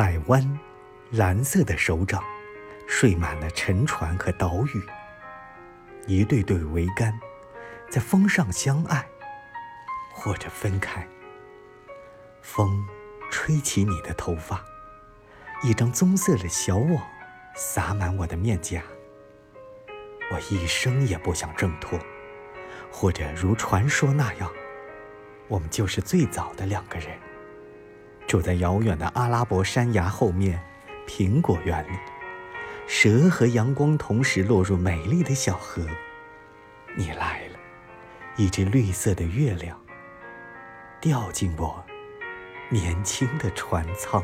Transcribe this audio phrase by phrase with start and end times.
[0.00, 0.60] 海湾，
[1.10, 2.22] 蓝色的手掌，
[2.86, 4.80] 睡满了沉船和岛屿。
[6.06, 7.18] 一对对桅杆，
[7.90, 9.04] 在风上相爱，
[10.12, 11.04] 或者分开。
[12.42, 12.86] 风
[13.28, 14.64] 吹起你的头发，
[15.64, 17.04] 一张棕色的小网
[17.56, 18.80] 撒满我的面颊。
[20.30, 21.98] 我一生也不想挣脱，
[22.88, 24.48] 或者如传说那样，
[25.48, 27.18] 我们就是最早的两个人，
[28.28, 30.62] 住在遥远的阿拉伯山崖后面
[31.06, 31.96] 苹果园里。
[32.86, 35.84] 蛇和阳光同时落入美丽的小河。
[36.96, 37.58] 你来了，
[38.36, 39.78] 一只绿色的月亮，
[41.00, 41.84] 掉进我
[42.70, 44.22] 年轻的船舱。